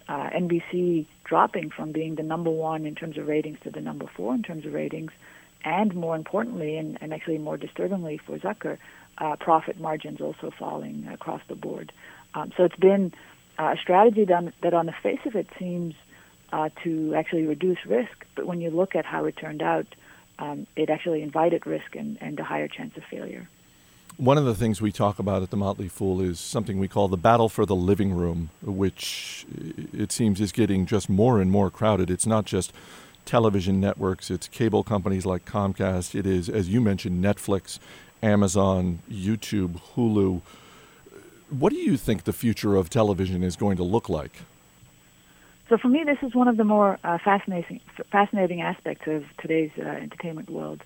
[0.09, 4.07] uh, NBC dropping from being the number one in terms of ratings to the number
[4.07, 5.11] four in terms of ratings,
[5.65, 8.79] and more importantly, and, and actually more disturbingly for Zucker,
[9.19, 11.93] uh, profit margins also falling across the board.
[12.35, 13.13] Um, so it's been
[13.59, 15.95] uh, a strategy that, that, on the face of it, seems
[16.53, 19.87] uh, to actually reduce risk, but when you look at how it turned out,
[20.39, 23.49] um, it actually invited risk and, and a higher chance of failure.
[24.17, 27.07] One of the things we talk about at the Motley Fool is something we call
[27.07, 29.47] the battle for the living room, which
[29.93, 32.11] it seems is getting just more and more crowded.
[32.11, 32.73] It's not just
[33.25, 37.79] television networks, it's cable companies like Comcast, it is, as you mentioned, Netflix,
[38.23, 40.43] Amazon, YouTube, Hulu.
[41.51, 44.43] What do you think the future of television is going to look like?
[45.69, 49.71] So for me, this is one of the more uh, fascinating fascinating aspects of today's
[49.79, 50.83] uh, entertainment world.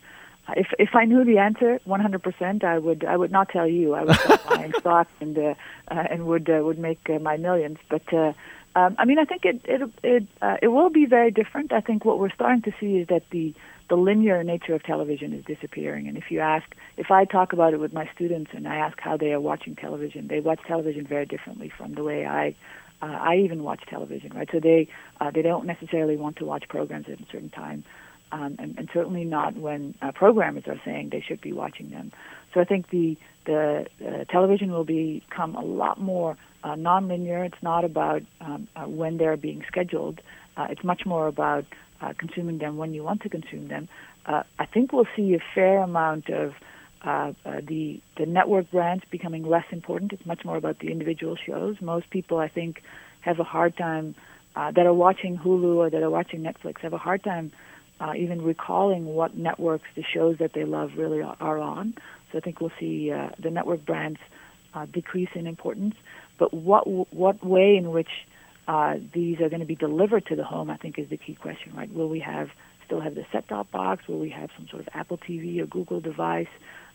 [0.49, 3.95] Uh, if if I knew the answer 100%, I would I would not tell you.
[3.95, 5.55] I would start buying stock and uh,
[5.89, 7.79] uh, and would uh, would make uh, my millions.
[7.89, 8.33] But uh,
[8.75, 11.73] um, I mean, I think it it it uh, it will be very different.
[11.73, 13.55] I think what we're starting to see is that the
[13.93, 16.09] the linear nature of television is disappearing.
[16.09, 16.65] And if you ask,
[16.97, 19.77] if I talk about it with my students and I ask how they are watching
[19.77, 22.57] television, they watch television very differently from the way I
[23.03, 24.49] uh, I even watch television, right?
[24.51, 24.89] So they
[25.21, 27.85] uh, they don't necessarily want to watch programs at a certain time,
[28.31, 32.13] um, and, and certainly not when uh, programmers are saying they should be watching them.
[32.55, 37.45] So I think the the uh, television will become a lot more uh, nonlinear.
[37.45, 40.23] It's not about um, uh, when they're being scheduled.
[40.57, 41.67] Uh, it's much more about
[42.03, 43.89] uh, consuming them when you want to consume them.
[44.27, 46.55] Uh, I think we'll see a fair amount of
[47.05, 50.13] uh, uh, the the network brands becoming less important.
[50.13, 51.77] It's much more about the individual shows.
[51.81, 52.83] Most people, I think,
[53.21, 54.15] have a hard time
[54.55, 57.53] uh, that are watching Hulu or that are watching Netflix have a hard time
[58.01, 61.95] uh, even recalling what networks the shows that they love really are on.
[62.31, 64.19] So I think we'll see the network brands
[64.93, 65.95] decrease in importance.
[66.39, 68.11] But what what way in which
[68.69, 71.35] uh, these are going to be delivered to the home, I think, is the key
[71.35, 71.73] question.
[71.75, 71.93] Right?
[71.93, 72.51] Will we have
[72.85, 74.07] still have the set-top box?
[74.09, 76.49] Will we have some sort of Apple TV or Google device?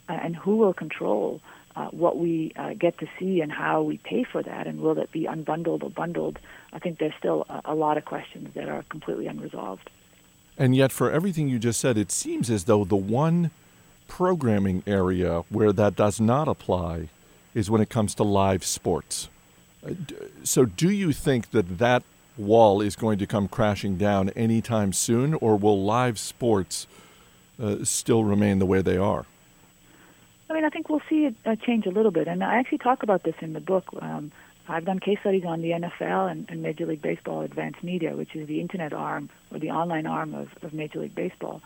[0.10, 1.41] Uh, and who will control
[1.75, 4.97] uh, what we uh, get to see and how we pay for that, and will
[4.97, 6.39] it be unbundled or bundled?
[6.73, 9.89] I think there's still a, a lot of questions that are completely unresolved.
[10.58, 13.51] And yet, for everything you just said, it seems as though the one
[14.08, 17.10] programming area where that does not apply
[17.53, 19.30] is when it comes to live sports.
[20.44, 22.04] So, do you think that that
[22.38, 26.88] wall is going to come crashing down anytime soon, or will live sports
[27.62, 29.26] uh, still remain the way they are?
[30.50, 32.78] I mean, I think we'll see it uh, change a little bit, and I actually
[32.80, 33.86] talk about this in the book.
[34.02, 34.32] Um,
[34.70, 38.36] I've done case studies on the NFL and, and, Major League Baseball Advanced Media, which
[38.36, 41.62] is the internet arm or the online arm of, of Major League Baseball.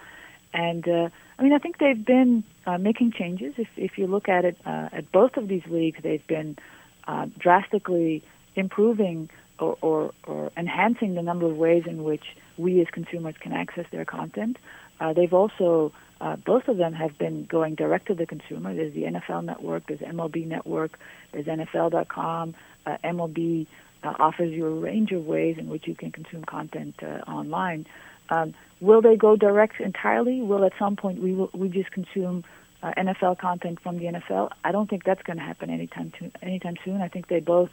[0.53, 3.55] And uh, I mean, I think they've been uh, making changes.
[3.57, 6.57] If if you look at it uh, at both of these leagues, they've been
[7.07, 8.23] uh, drastically
[8.55, 13.53] improving or, or, or enhancing the number of ways in which we as consumers can
[13.53, 14.57] access their content.
[14.99, 18.75] Uh, they've also uh, both of them have been going direct to the consumer.
[18.75, 20.99] There's the NFL Network, there's MLB Network,
[21.31, 22.53] there's NFL.com.
[22.85, 23.65] Uh, MLB
[24.03, 27.87] uh, offers you a range of ways in which you can consume content uh, online.
[28.29, 30.41] Um, will they go direct entirely?
[30.41, 32.43] Will at some point we will, we just consume
[32.83, 34.49] uh, NFL content from the NFL?
[34.63, 37.01] I don't think that's going to happen anytime to, anytime soon.
[37.01, 37.69] I think they both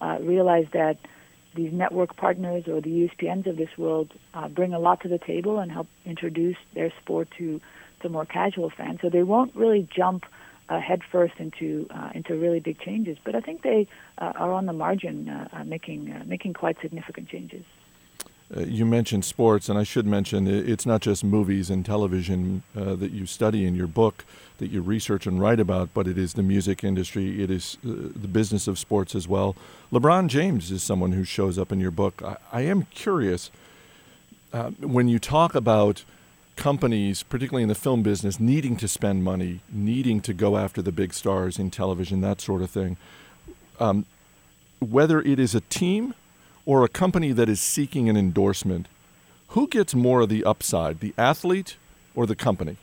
[0.00, 0.98] uh, realize that
[1.54, 5.18] these network partners or the ESPNs of this world uh, bring a lot to the
[5.18, 7.60] table and help introduce their sport to
[8.00, 9.00] to more casual fans.
[9.02, 10.24] So they won't really jump
[10.68, 13.18] uh, headfirst into uh, into really big changes.
[13.24, 16.80] But I think they uh, are on the margin, uh, uh, making uh, making quite
[16.80, 17.64] significant changes.
[18.56, 22.94] Uh, you mentioned sports, and I should mention it's not just movies and television uh,
[22.94, 24.24] that you study in your book,
[24.56, 27.90] that you research and write about, but it is the music industry, it is uh,
[27.90, 29.54] the business of sports as well.
[29.92, 32.22] LeBron James is someone who shows up in your book.
[32.22, 33.50] I, I am curious
[34.52, 36.04] um, when you talk about
[36.56, 40.90] companies, particularly in the film business, needing to spend money, needing to go after the
[40.90, 42.96] big stars in television, that sort of thing.
[43.78, 44.06] Um,
[44.80, 46.14] whether it is a team
[46.68, 48.86] or a company that is seeking an endorsement,
[49.48, 51.78] who gets more of the upside, the athlete
[52.14, 52.76] or the company?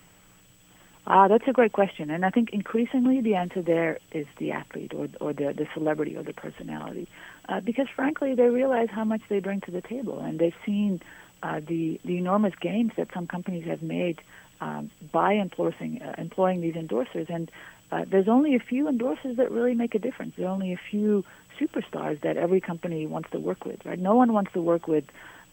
[1.05, 4.91] Uh, that's a great question, and I think increasingly the answer there is the athlete
[4.95, 7.07] or, or the, the celebrity or the personality,
[7.47, 10.99] uh, because frankly they realize how much they bring to the table, and they've seen
[11.43, 14.19] uh, the the enormous gains that some companies have made
[14.61, 17.51] um, by endorsing uh, employing these endorsers, and
[17.91, 20.33] uh, there's only a few endorsers that really make a difference.
[20.35, 21.23] There are only a few
[21.59, 23.99] superstars that every company wants to work with, right?
[23.99, 25.05] No one wants to work with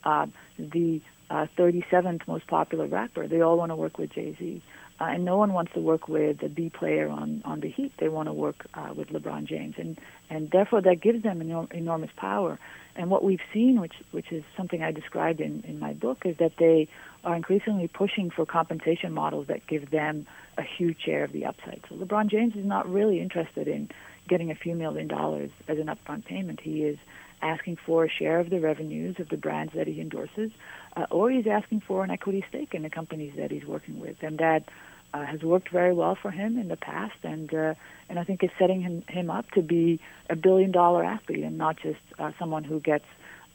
[0.04, 0.26] uh,
[0.58, 3.26] the uh, 37th most popular rapper.
[3.26, 4.62] They all want to work with Jay Z.
[5.00, 7.92] Uh, and no one wants to work with a B player on, on the Heat.
[7.98, 9.98] They want to work uh, with LeBron James, and
[10.30, 12.58] and therefore that gives them enor- enormous power.
[12.94, 16.36] And what we've seen, which which is something I described in, in my book, is
[16.36, 16.88] that they
[17.24, 21.80] are increasingly pushing for compensation models that give them a huge share of the upside.
[21.88, 23.90] So LeBron James is not really interested in
[24.28, 26.60] getting a few million dollars as an upfront payment.
[26.60, 26.98] He is
[27.42, 30.50] asking for a share of the revenues of the brands that he endorses,
[30.96, 34.22] uh, or he's asking for an equity stake in the companies that he's working with,
[34.22, 34.68] and that
[35.12, 37.74] uh, has worked very well for him in the past, and uh,
[38.08, 41.58] and I think is setting him him up to be a billion dollar athlete and
[41.58, 43.04] not just uh, someone who gets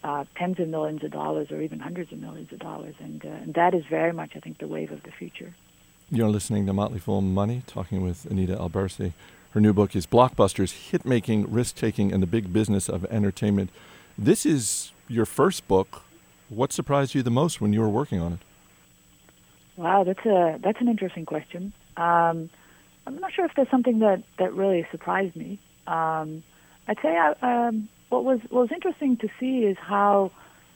[0.04, 3.30] uh, tens of millions of dollars or even hundreds of millions of dollars, and uh,
[3.30, 5.54] and that is very much I think the wave of the future.
[6.10, 9.12] You're listening to Motley Fool Money, talking with Anita Elberse.
[9.58, 13.72] Her new book is Blockbusters: Hit Making, Risk Taking, and the Big Business of Entertainment.
[14.16, 16.04] This is your first book.
[16.50, 18.40] What surprised you the most when you were working on it?
[19.76, 21.74] Wow, that's a that's an interesting question.
[21.98, 22.52] Um,
[23.08, 25.58] I'm not sure if there's something that, that really surprised me.
[25.88, 26.44] Um,
[26.88, 30.30] I'd say I, um, what was what was interesting to see is how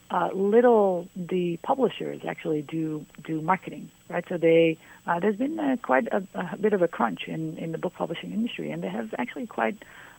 [0.09, 3.91] uh, little the publishers actually do do marketing.
[4.11, 7.57] Right, so they uh, there's been uh, quite a, a, bit of a crunch in,
[7.57, 9.77] in the book publishing industry, and they have actually quite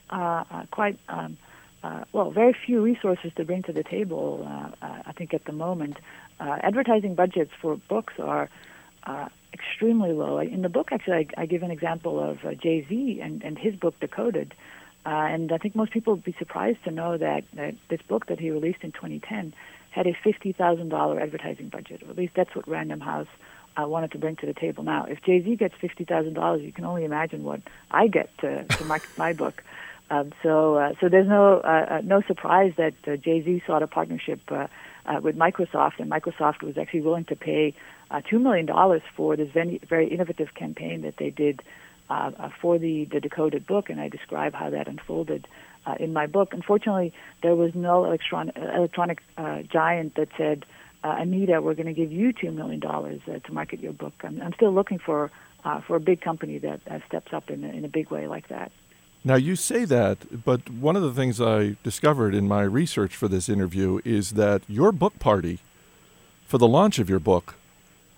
[0.08, 1.36] uh, uh, quite um,
[1.82, 4.48] uh, well, very few resources to bring to the table.
[4.80, 5.98] I think at the moment,
[6.40, 8.48] advertising budgets for books are
[9.52, 10.38] extremely low.
[10.38, 13.74] In the book, actually, I, I give an example of Jay Z and, and his
[13.74, 14.54] book Decoded.
[15.04, 18.38] And I think most people would be surprised to know that, that this book that
[18.38, 19.52] he released in 2010
[19.92, 23.28] had a $50,000 advertising budget, or at least that's what Random House
[23.80, 24.82] uh, wanted to bring to the table.
[24.82, 28.84] Now, if Jay Z gets $50,000, you can only imagine what I get to, to
[28.84, 29.62] market my book.
[30.10, 33.82] Um, so, uh, so there's no uh, uh, no surprise that uh, Jay Z sought
[33.82, 34.66] a partnership uh,
[35.06, 37.74] uh, with Microsoft, and Microsoft was actually willing to pay
[38.10, 38.68] uh, $2 million
[39.16, 41.62] for this very, very innovative campaign that they did
[42.10, 45.48] uh, uh, for the, the Decoded book, and I describe how that unfolded
[45.86, 46.52] uh, in my book.
[46.52, 50.64] Unfortunately, there was no electron- electronic uh, giant that said,
[51.04, 54.14] uh, Anita, we're going to give you $2 million uh, to market your book.
[54.22, 55.30] I'm, I'm still looking for,
[55.64, 58.70] uh, for a big company that steps up in in a big way like that.
[59.24, 63.28] Now, you say that, but one of the things I discovered in my research for
[63.28, 65.60] this interview is that your book party
[66.44, 67.54] for the launch of your book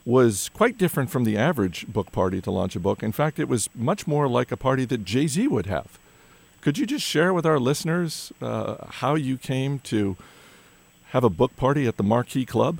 [0.06, 3.02] was quite different from the average book party to launch a book.
[3.02, 5.98] In fact, it was much more like a party that Jay Z would have.
[6.64, 10.16] Could you just share with our listeners uh, how you came to
[11.08, 12.78] have a book party at the Marquee Club?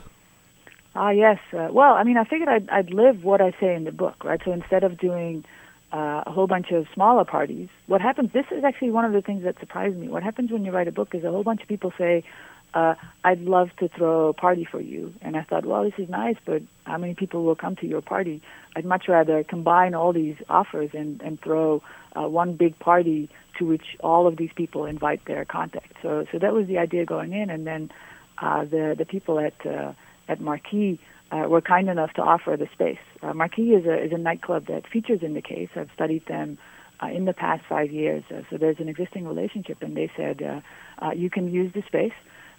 [0.95, 1.39] Ah, uh, yes.
[1.53, 4.25] Uh, well, I mean, I figured I'd, I'd live what I say in the book,
[4.25, 4.41] right?
[4.43, 5.45] So instead of doing
[5.93, 9.21] uh, a whole bunch of smaller parties, what happens, this is actually one of the
[9.21, 10.09] things that surprised me.
[10.09, 12.25] What happens when you write a book is a whole bunch of people say,
[12.75, 15.15] uh, I'd love to throw a party for you.
[15.23, 18.03] And I thought, well, this is nice, but how many people will come to your
[18.03, 18.43] party?
[18.77, 21.83] I'd much rather combine all these offers and, and throw
[22.17, 25.97] uh, one big party to which all of these people invite their contacts.
[26.03, 27.49] So, so that was the idea going in.
[27.49, 27.91] And then
[28.39, 29.93] uh, the, the people at, uh,
[30.29, 30.99] at Marquee
[31.31, 32.99] uh, were kind enough to offer the space.
[33.23, 35.69] Uh, Marquee is a, is a nightclub that features in the case.
[35.77, 36.59] I've studied them
[37.03, 38.25] uh, in the past five years.
[38.31, 40.61] Uh, so there's an existing relationship, and they said, uh,
[41.05, 42.13] uh, you can use the space.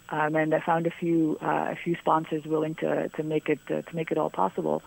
[0.08, 3.58] Um, and I found a few uh, a few sponsors willing to to make it
[3.70, 4.82] uh, to make it all possible.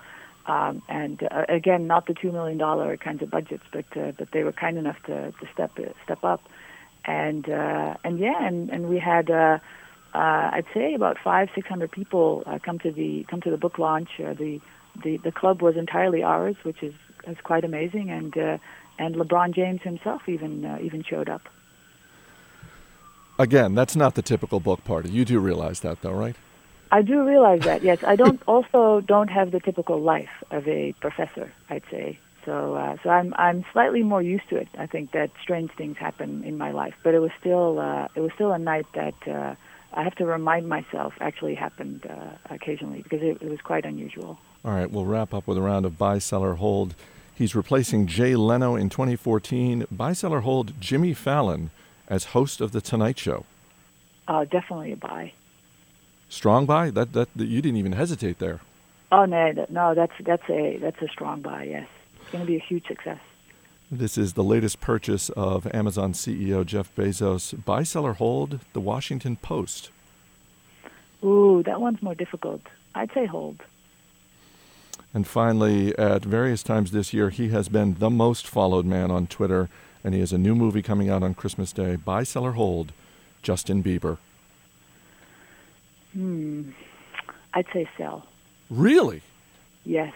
[0.47, 4.29] Um, and uh, again, not the two million dollar kinds of budgets, but uh, but
[4.31, 5.71] they were kind enough to, to step
[6.05, 6.41] step up.
[7.05, 9.59] And uh, and yeah, and, and we had uh,
[10.13, 13.57] uh, I'd say about five six hundred people uh, come to the come to the
[13.57, 14.09] book launch.
[14.19, 14.59] Uh, the
[15.03, 16.93] the the club was entirely ours, which is
[17.27, 18.09] is quite amazing.
[18.09, 18.57] And uh,
[18.97, 21.41] and LeBron James himself even uh, even showed up.
[23.39, 25.09] Again, that's not the typical book party.
[25.09, 26.35] You do realize that, though, right?
[26.91, 27.83] I do realize that.
[27.83, 31.53] Yes, I don't also don't have the typical life of a professor.
[31.69, 32.75] I'd say so.
[32.75, 34.67] Uh, so I'm I'm slightly more used to it.
[34.77, 38.19] I think that strange things happen in my life, but it was still uh, it
[38.19, 39.55] was still a night that uh,
[39.93, 44.37] I have to remind myself actually happened uh, occasionally because it, it was quite unusual.
[44.65, 46.93] All right, we'll wrap up with a round of buy, seller, hold.
[47.33, 49.85] He's replacing Jay Leno in 2014.
[49.89, 51.69] Buy, seller, hold Jimmy Fallon
[52.09, 53.45] as host of The Tonight Show.
[54.27, 55.33] Uh, definitely a buy.
[56.29, 56.89] Strong buy?
[56.91, 58.61] That, that, that You didn't even hesitate there.
[59.11, 61.63] Oh no, no, that's that's a that's a strong buy.
[61.63, 61.87] Yes,
[62.21, 63.19] it's going to be a huge success.
[63.91, 67.65] This is the latest purchase of Amazon CEO Jeff Bezos.
[67.65, 69.89] Buy, seller, hold The Washington Post.
[71.23, 72.61] Ooh, that one's more difficult.
[72.93, 73.63] I'd say hold.
[75.11, 79.25] And finally, at various times this year, he has been the most followed man on
[79.25, 79.69] Twitter,
[80.03, 81.95] and he has a new movie coming out on Christmas Day.
[81.95, 82.91] Buy, seller, hold
[83.41, 84.17] Justin Bieber.
[86.13, 86.71] Hmm.
[87.53, 88.25] I'd say sell.
[88.69, 89.21] Really?
[89.85, 90.13] Yes.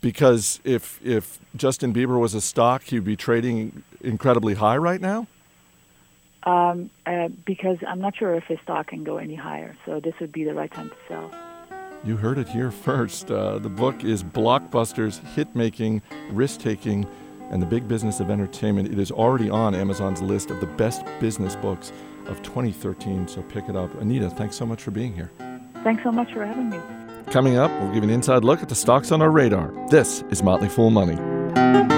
[0.00, 5.26] Because if if Justin Bieber was a stock, he'd be trading incredibly high right now.
[6.44, 10.14] Um, uh, because I'm not sure if his stock can go any higher, so this
[10.20, 11.30] would be the right time to sell.
[12.04, 13.32] You heard it here first.
[13.32, 17.04] Uh, the book is Blockbusters, Hit Making, Risk Taking,
[17.50, 18.92] and the Big Business of Entertainment.
[18.92, 21.92] It is already on Amazon's list of the best business books
[22.26, 23.94] of 2013, so pick it up.
[24.00, 25.30] Anita, thanks so much for being here.
[25.84, 26.78] Thanks so much for having me.
[27.30, 29.72] Coming up, we'll give you an inside look at the stocks on our radar.
[29.88, 31.95] This is Motley Fool Money.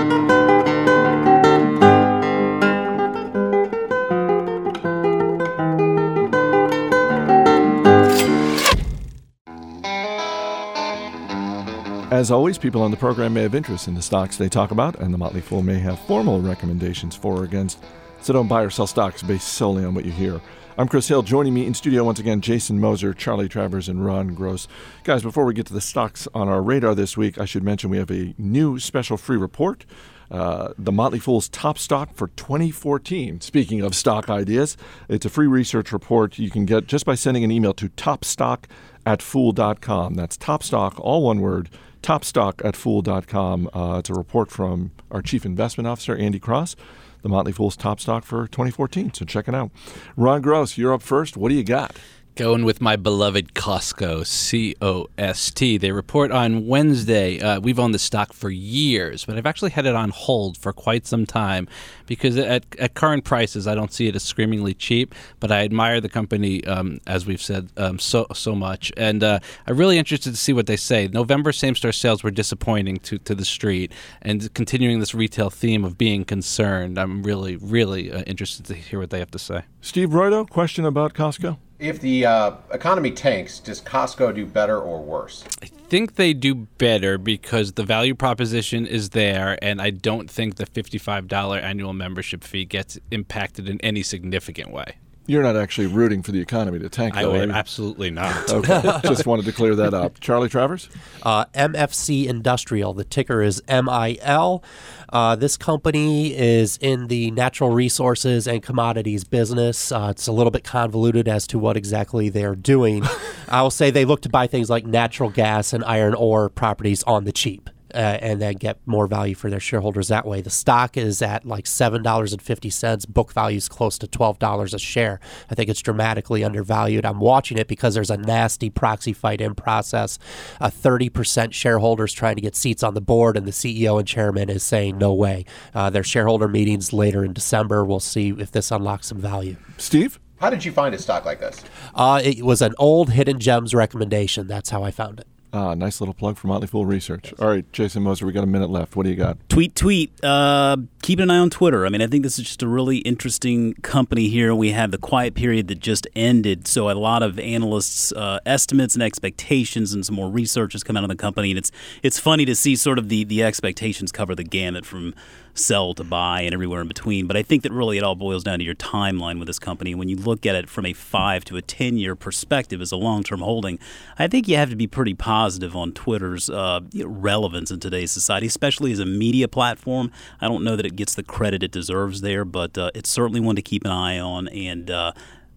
[12.18, 14.98] As always, people on the program may have interest in the stocks they talk about,
[14.98, 17.80] and the Motley Fool may have formal recommendations for or against.
[18.22, 20.40] So don't buy or sell stocks based solely on what you hear.
[20.76, 21.22] I'm Chris Hill.
[21.22, 24.66] Joining me in studio once again, Jason Moser, Charly Travers, and Ron Gross.
[25.04, 27.88] Guys, before we get to the stocks on our radar this week, I should mention
[27.88, 29.86] we have a new special free report.
[30.28, 33.40] Uh, the Motley Fool's top stock for 2014.
[33.42, 34.76] Speaking of stock ideas,
[35.08, 38.64] it's a free research report you can get just by sending an email to topstock
[39.06, 40.14] at fool.com.
[40.14, 41.70] That's topstock, all one word,
[42.02, 43.70] topstock at fool.com.
[43.72, 46.76] Uh, it's a report from our chief investment officer, Andy Cross,
[47.22, 49.14] the Motley Fool's top stock for 2014.
[49.14, 49.70] So check it out.
[50.16, 51.36] Ron Gross, you're up first.
[51.36, 51.96] What do you got?
[52.38, 55.76] Going with my beloved Costco, C O S T.
[55.76, 57.40] They report on Wednesday.
[57.40, 60.72] Uh, we've owned the stock for years, but I've actually had it on hold for
[60.72, 61.66] quite some time
[62.06, 65.16] because at, at current prices, I don't see it as screamingly cheap.
[65.40, 69.40] But I admire the company, um, as we've said, um, so so much, and uh,
[69.66, 71.08] I'm really interested to see what they say.
[71.08, 73.90] November same-store sales were disappointing to to the street,
[74.22, 79.00] and continuing this retail theme of being concerned, I'm really really uh, interested to hear
[79.00, 79.62] what they have to say.
[79.80, 81.58] Steve Broido, question about Costco?
[81.78, 85.44] If the uh, economy tanks, does Costco do better or worse?
[85.62, 90.56] I think they do better because the value proposition is there, and I don't think
[90.56, 94.96] the $55 annual membership fee gets impacted in any significant way.
[95.28, 97.54] You're not actually rooting for the economy to tank, I though, are would you?
[97.54, 98.50] absolutely not.
[98.58, 100.18] Okay, just wanted to clear that up.
[100.20, 100.88] Charly Travers?
[101.22, 102.94] Uh, MFC Industrial.
[102.94, 104.64] The ticker is MIL.
[105.10, 109.92] Uh, this company is in the natural resources and commodities business.
[109.92, 113.04] Uh, it's a little bit convoluted as to what exactly they're doing.
[113.48, 117.02] I will say they look to buy things like natural gas and iron ore properties
[117.02, 117.68] on the cheap.
[117.94, 120.40] Uh, and then get more value for their shareholders that way.
[120.40, 123.06] The stock is at like seven dollars and fifty cents.
[123.06, 125.20] Book value is close to twelve dollars a share.
[125.50, 127.06] I think it's dramatically undervalued.
[127.06, 130.18] I'm watching it because there's a nasty proxy fight in process.
[130.60, 134.06] A thirty percent shareholders trying to get seats on the board, and the CEO and
[134.06, 135.44] chairman is saying no way.
[135.74, 137.84] Uh, their shareholder meetings later in December.
[137.84, 139.56] We'll see if this unlocks some value.
[139.76, 140.18] Steve?
[140.40, 141.64] How did you find a stock like this?
[141.94, 144.46] Uh, it was an old hidden gems recommendation.
[144.46, 145.26] That's how I found it.
[145.52, 147.32] Ah, nice little plug for Motley Fool Research.
[147.38, 148.96] All right, Jason Moser, we got a minute left.
[148.96, 149.38] What do you got?
[149.48, 150.12] Tweet, tweet.
[150.22, 151.86] Uh, keep an eye on Twitter.
[151.86, 154.54] I mean, I think this is just a really interesting company here.
[154.54, 158.94] We have the quiet period that just ended, so a lot of analysts' uh, estimates
[158.94, 161.50] and expectations, and some more research has come out on the company.
[161.50, 161.72] And it's
[162.02, 165.14] it's funny to see sort of the the expectations cover the gamut from
[165.54, 167.26] sell to buy and everywhere in between.
[167.26, 169.94] But I think that really it all boils down to your timeline with this company.
[169.94, 172.96] When you look at it from a five to a 10 year perspective as a
[172.96, 173.78] long term holding,
[174.18, 178.46] I think you have to be pretty positive on Twitter's uh, relevance in today's society,
[178.46, 180.10] especially as a media platform.
[180.40, 183.40] I don't know that it gets the credit it deserves there, but uh, it's certainly
[183.40, 184.48] one to keep an eye on.
[184.48, 185.12] And uh,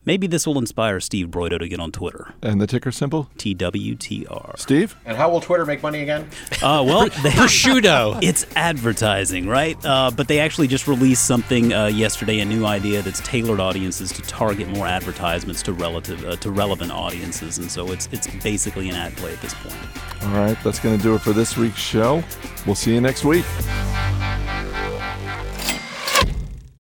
[0.06, 2.34] maybe this will inspire Steve Broido to get on Twitter.
[2.42, 3.30] And the ticker symbol?
[3.38, 4.58] TWTR.
[4.60, 4.96] Steve?
[5.06, 6.30] And how will Twitter make money again?
[6.62, 8.20] Uh, well, they, Prosciutto.
[8.22, 9.78] it's advertising, right?
[9.86, 14.12] Uh, but they actually just released something uh, yesterday, a new idea that's tailored audiences
[14.14, 18.90] to target more advertisements to relative uh, to relevant audiences, and so it's it's basically
[18.90, 19.76] an ad play at this point.
[20.24, 22.24] All right, that's going to do it for this week's show.
[22.66, 23.46] We'll see you next week.